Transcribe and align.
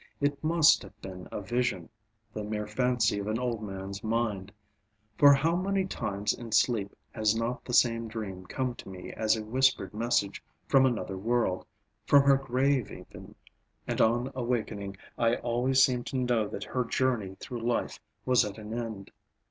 It 0.19 0.43
must 0.43 0.81
have 0.81 0.99
been 0.99 1.27
a 1.31 1.41
vision, 1.41 1.87
the 2.33 2.43
mere 2.43 2.65
fancy 2.65 3.19
of 3.19 3.27
an 3.27 3.37
old 3.37 3.61
man's 3.61 4.03
mind. 4.03 4.51
For 5.15 5.31
how 5.31 5.55
many 5.55 5.85
times 5.85 6.33
in 6.33 6.51
sleep 6.53 6.95
has 7.11 7.35
not 7.35 7.63
the 7.63 7.73
same 7.73 8.07
dream 8.07 8.47
come 8.47 8.73
to 8.77 8.89
me 8.89 9.13
as 9.13 9.37
a 9.37 9.43
whispered 9.43 9.93
message 9.93 10.43
from 10.65 10.87
another 10.87 11.17
world, 11.19 11.67
from 12.07 12.23
her 12.23 12.37
grave 12.37 12.89
even 12.89 13.35
and 13.85 14.01
on 14.01 14.31
awakening 14.33 14.97
I 15.19 15.35
always 15.35 15.85
seemed 15.85 16.07
to 16.07 16.17
know 16.17 16.47
that 16.47 16.63
her 16.63 16.83
journey 16.83 17.37
through 17.39 17.61
life 17.61 17.99
was 18.25 18.43
at 18.43 18.57
an 18.57 18.73
end. 18.73 19.11